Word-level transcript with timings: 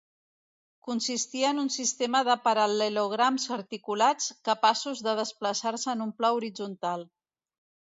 Consistia 0.87 1.51
en 1.55 1.59
un 1.65 1.69
sistema 1.75 2.23
de 2.29 2.37
paral·lelograms 2.47 3.47
articulats, 3.61 4.33
capaços 4.53 5.07
de 5.09 5.19
desplaçar-se 5.25 5.97
en 5.99 6.07
un 6.11 6.21
pla 6.21 6.39
horitzontal. 6.41 7.11